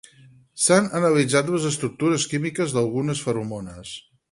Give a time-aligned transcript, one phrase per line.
[0.67, 3.95] S'han analitzat les estructures químiques d'algunes feromones.